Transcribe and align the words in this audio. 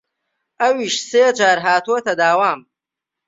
ئەویش 0.61 0.95
سێ 1.09 1.25
جار 1.37 1.57
هاتووەتە 1.65 2.13
داوام 2.21 2.59